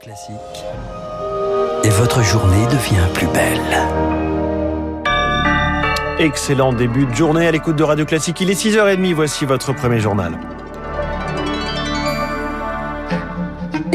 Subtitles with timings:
[0.00, 0.36] Classique.
[1.84, 3.60] Et votre journée devient plus belle.
[6.18, 8.40] Excellent début de journée à l'écoute de Radio Classique.
[8.40, 10.38] Il est 6h30, voici votre premier journal.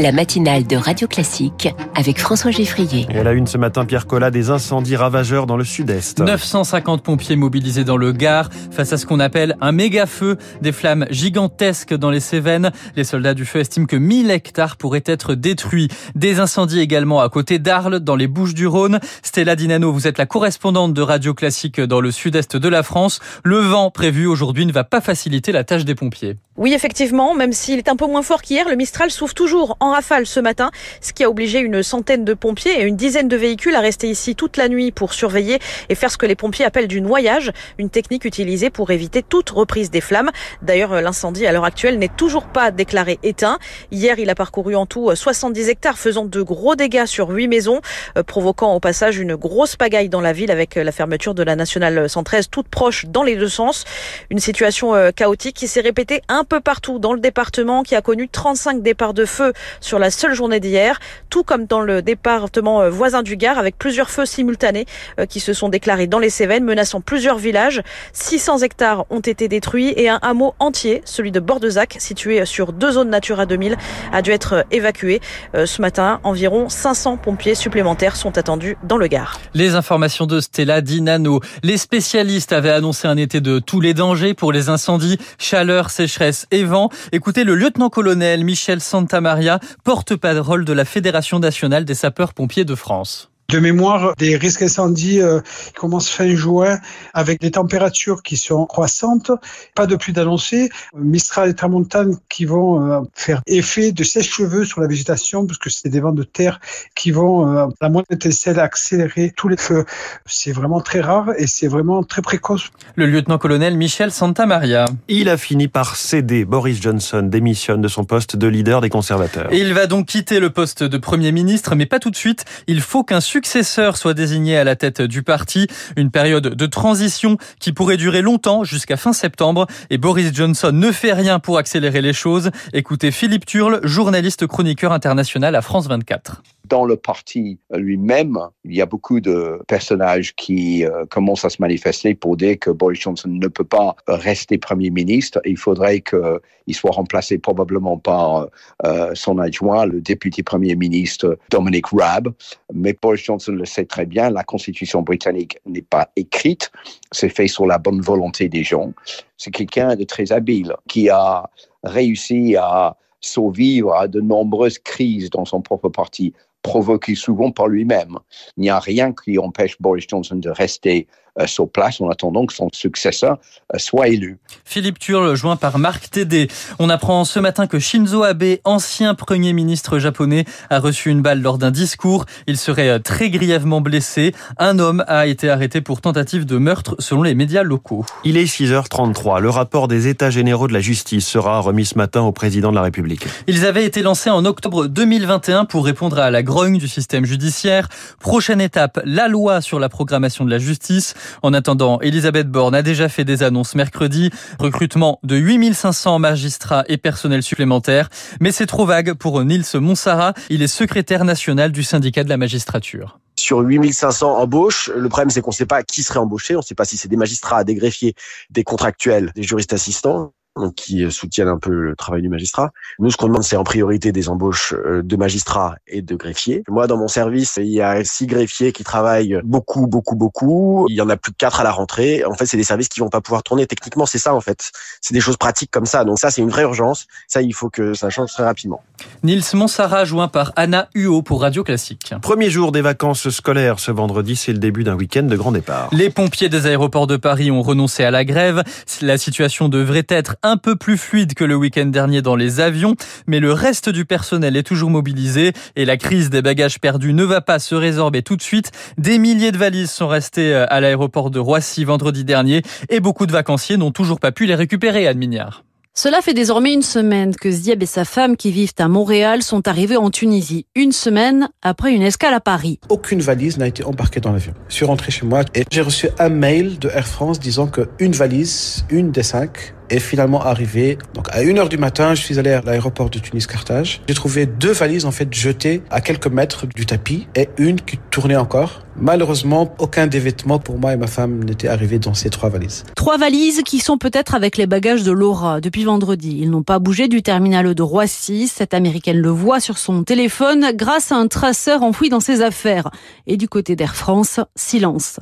[0.00, 3.08] La matinale de Radio Classique avec François Geffrier.
[3.10, 6.20] Et à la une ce matin, Pierre Collat, des incendies ravageurs dans le sud-est.
[6.20, 10.70] 950 pompiers mobilisés dans le Gard face à ce qu'on appelle un méga feu, des
[10.70, 12.70] flammes gigantesques dans les Cévennes.
[12.94, 15.88] Les soldats du feu estiment que 1000 hectares pourraient être détruits.
[16.14, 19.00] Des incendies également à côté d'Arles, dans les Bouches du Rhône.
[19.24, 23.18] Stella Dinano, vous êtes la correspondante de Radio Classique dans le sud-est de la France.
[23.42, 26.36] Le vent prévu aujourd'hui ne va pas faciliter la tâche des pompiers.
[26.58, 29.87] Oui, effectivement, même s'il est un peu moins fort qu'hier, le Mistral souffle toujours en
[29.90, 30.70] rafale ce matin,
[31.00, 34.08] ce qui a obligé une centaine de pompiers et une dizaine de véhicules à rester
[34.08, 37.52] ici toute la nuit pour surveiller et faire ce que les pompiers appellent du noyage,
[37.78, 40.30] une technique utilisée pour éviter toute reprise des flammes.
[40.62, 43.58] D'ailleurs, l'incendie à l'heure actuelle n'est toujours pas déclaré éteint.
[43.90, 47.80] Hier, il a parcouru en tout 70 hectares, faisant de gros dégâts sur 8 maisons,
[48.16, 51.56] euh, provoquant au passage une grosse pagaille dans la ville avec la fermeture de la
[51.56, 53.84] nationale 113 toute proche dans les deux sens.
[54.30, 58.02] Une situation euh, chaotique qui s'est répétée un peu partout dans le département qui a
[58.02, 62.82] connu 35 départs de feu sur la seule journée d'hier, tout comme dans le département
[62.82, 64.86] euh, voisin du Gard avec plusieurs feux simultanés
[65.18, 67.82] euh, qui se sont déclarés dans les Cévennes menaçant plusieurs villages.
[68.12, 72.92] 600 hectares ont été détruits et un hameau entier, celui de Bordezac, situé sur deux
[72.92, 73.76] zones Natura 2000,
[74.12, 75.20] a dû être évacué.
[75.54, 79.40] Euh, ce matin, environ 500 pompiers supplémentaires sont attendus dans le Gard.
[79.54, 81.40] Les informations de Stella Dinano.
[81.62, 86.46] Les spécialistes avaient annoncé un été de tous les dangers pour les incendies, chaleur, sécheresse
[86.50, 86.90] et vent.
[87.12, 93.60] Écoutez le lieutenant-colonel Michel Santamaria, porte-parole de la Fédération nationale des sapeurs-pompiers de France de
[93.60, 95.40] mémoire, des risques incendies euh,
[95.74, 96.78] commencent fin juin
[97.14, 99.30] avec des températures qui sont croissantes,
[99.74, 104.82] pas de pluie d'annoncer, Mistral et Tramontane qui vont euh, faire effet de sèche-cheveux sur
[104.82, 106.60] la végétation parce que c'est des vents de terre
[106.94, 109.86] qui vont, euh, à la moindre étincelle, accélérer tous les feux.
[110.26, 112.70] C'est vraiment très rare et c'est vraiment très précoce.
[112.96, 114.84] Le lieutenant-colonel Michel Santamaria.
[115.08, 116.44] Il a fini par céder.
[116.44, 119.50] Boris Johnson démissionne de son poste de leader des conservateurs.
[119.50, 122.44] Et il va donc quitter le poste de Premier ministre, mais pas tout de suite.
[122.66, 125.68] Il faut qu'un successeur soit désigné à la tête du parti.
[125.96, 129.68] Une période de transition qui pourrait durer longtemps jusqu'à fin septembre.
[129.90, 132.50] Et Boris Johnson ne fait rien pour accélérer les choses.
[132.72, 138.82] Écoutez Philippe Turle, journaliste chroniqueur international à France 24 dans le parti lui-même, il y
[138.82, 143.28] a beaucoup de personnages qui euh, commencent à se manifester pour dire que Boris Johnson
[143.28, 145.40] ne peut pas rester Premier ministre.
[145.44, 148.48] Il faudrait qu'il soit remplacé probablement par
[148.84, 152.32] euh, son adjoint, le député Premier ministre Dominic Raab.
[152.72, 156.70] Mais Boris Johnson le sait très bien, la Constitution britannique n'est pas écrite,
[157.12, 158.92] c'est fait sur la bonne volonté des gens.
[159.36, 161.48] C'est quelqu'un de très habile qui a
[161.84, 166.32] réussi à survivre à de nombreuses crises dans son propre parti
[166.68, 168.18] provoqué souvent par lui-même.
[168.56, 171.06] Il n'y a rien qui empêche Boris Johnson de rester
[171.46, 173.38] sur place en attendant que son successeur
[173.74, 174.38] euh, soit élu.
[174.64, 176.48] Philippe Turle, joint par Marc Tédé.
[176.78, 181.40] On apprend ce matin que Shinzo Abe, ancien premier ministre japonais, a reçu une balle
[181.42, 182.24] lors d'un discours.
[182.46, 184.34] Il serait euh, très grièvement blessé.
[184.58, 188.04] Un homme a été arrêté pour tentative de meurtre selon les médias locaux.
[188.24, 189.40] Il est 6h33.
[189.40, 192.76] Le rapport des États généraux de la justice sera remis ce matin au président de
[192.76, 193.26] la République.
[193.46, 197.88] Ils avaient été lancés en octobre 2021 pour répondre à la grogne du système judiciaire.
[198.20, 201.14] Prochaine étape, la loi sur la programmation de la justice.
[201.42, 204.30] En attendant, Elisabeth Borne a déjà fait des annonces mercredi.
[204.58, 208.08] Recrutement de 8500 magistrats et personnels supplémentaires.
[208.40, 210.34] Mais c'est trop vague pour Nils Monsara.
[210.50, 214.90] Il est secrétaire national du syndicat de la magistrature sur 8500 embauches.
[214.94, 216.56] Le problème, c'est qu'on ne sait pas qui serait embauché.
[216.56, 218.14] On ne sait pas si c'est des magistrats, des greffiers,
[218.50, 220.32] des contractuels, des juristes assistants
[220.74, 222.72] qui soutiennent un peu le travail du magistrat.
[222.98, 226.62] Nous, ce qu'on demande, c'est en priorité des embauches euh, de magistrats et de greffiers.
[226.68, 230.86] Moi, dans mon service, il y a six greffiers qui travaillent beaucoup, beaucoup, beaucoup.
[230.88, 232.24] Il y en a plus de quatre à la rentrée.
[232.24, 233.66] En fait, c'est des services qui vont pas pouvoir tourner.
[233.66, 234.70] Techniquement, c'est ça, en fait.
[235.00, 236.04] C'est des choses pratiques comme ça.
[236.04, 237.06] Donc ça, c'est une vraie urgence.
[237.26, 238.82] Ça, il faut que ça change très rapidement.
[239.22, 242.14] Nils Monsara, joint par Anna Huot pour Radio Classique.
[242.22, 245.88] Premier jour des vacances scolaires ce vendredi, c'est le début d'un week-end de grand départ.
[245.92, 248.62] Les pompiers des aéroports de Paris ont renoncé à la grève.
[249.02, 252.94] La situation devrait être un peu plus fluide que le week-end dernier dans les avions,
[253.26, 257.24] mais le reste du personnel est toujours mobilisé et la crise des bagages perdus ne
[257.24, 258.70] va pas se résorber tout de suite.
[258.96, 263.26] Des milliers de valises sont restées euh, à l'aéroport de Roissy vendredi dernier et beaucoup
[263.26, 265.64] de vacanciers n'ont toujours pas pu les récupérer, à Mignard.
[266.00, 269.66] Cela fait désormais une semaine que Zieb et sa femme qui vivent à Montréal sont
[269.66, 270.64] arrivés en Tunisie.
[270.76, 272.78] Une semaine après une escale à Paris.
[272.88, 274.54] Aucune valise n'a été embarquée dans l'avion.
[274.68, 278.12] Je suis rentré chez moi et j'ai reçu un mail de Air France disant qu'une
[278.12, 282.52] valise, une des cinq, Et finalement arrivé, donc à 1h du matin, je suis allé
[282.52, 284.02] à l'aéroport de Tunis-Carthage.
[284.06, 287.98] J'ai trouvé deux valises en fait jetées à quelques mètres du tapis et une qui
[288.10, 288.82] tournait encore.
[289.00, 292.84] Malheureusement, aucun des vêtements pour moi et ma femme n'était arrivé dans ces trois valises.
[292.96, 296.38] Trois valises qui sont peut-être avec les bagages de Laura depuis vendredi.
[296.40, 298.48] Ils n'ont pas bougé du terminal de Roissy.
[298.48, 302.90] Cette américaine le voit sur son téléphone grâce à un traceur enfoui dans ses affaires.
[303.28, 305.20] Et du côté d'Air France, silence.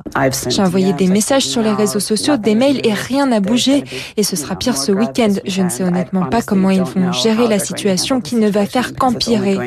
[0.49, 3.83] J'ai envoyé des messages sur les réseaux sociaux, des mails et rien n'a bougé.
[4.17, 5.33] Et ce sera pire ce week-end.
[5.45, 8.93] Je ne sais honnêtement pas comment ils vont gérer la situation qui ne va faire
[8.95, 9.57] qu'empirer.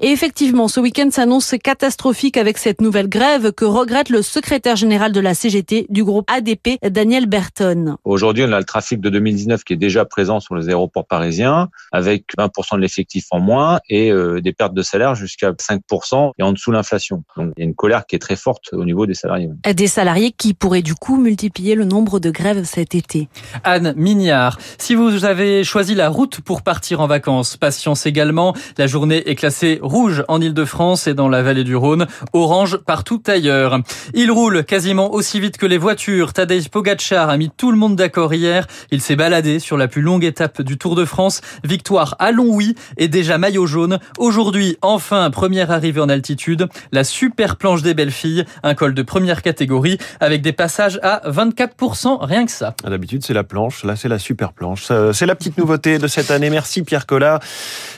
[0.00, 5.12] Et effectivement, ce week-end s'annonce catastrophique avec cette nouvelle grève que regrette le secrétaire général
[5.12, 7.96] de la CGT du groupe ADP, Daniel Berton.
[8.04, 11.68] Aujourd'hui, on a le trafic de 2019 qui est déjà présent sur les aéroports parisiens,
[11.92, 16.42] avec 20% de l'effectif en moins et euh, des pertes de salaire jusqu'à 5% et
[16.42, 17.24] en dessous l'inflation.
[17.36, 19.50] Donc il y a une colère qui est très forte au niveau des salariés.
[19.64, 23.28] Des salariés qui pourraient du coup multiplier le nombre de grèves cet été.
[23.62, 28.54] Anne Mignard, si vous avez choisi la route pour partir en vacances, patience également.
[28.76, 33.22] La journée est classée rouge en Ile-de-France et dans la vallée du Rhône, orange partout
[33.26, 33.80] ailleurs.
[34.12, 36.34] Il roule quasiment aussi vite que les voitures.
[36.34, 38.66] Tadej Pogacar a mis tout le monde d'accord hier.
[38.90, 41.40] Il s'est baladé sur la plus longue étape du Tour de France.
[41.64, 44.00] Victoire à Longwy et déjà maillot jaune.
[44.18, 46.68] Aujourd'hui, enfin, première arrivée en altitude.
[46.92, 48.44] La super planche des belles filles.
[48.62, 52.74] Un col de première catégorie avec des passages à 24%, rien que ça.
[52.84, 53.82] D'habitude, c'est la planche.
[53.82, 54.88] Là, c'est la super planche.
[54.90, 56.50] Euh, c'est la petite nouveauté de cette année.
[56.50, 57.40] Merci Pierre Collat.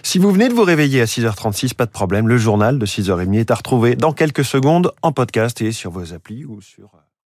[0.02, 2.28] Si vous venez de vous réveiller à 6h36, pas de problème.
[2.28, 6.12] Le journal de 6h30 est à retrouver dans quelques secondes en podcast et sur vos
[6.12, 6.90] applis ou sur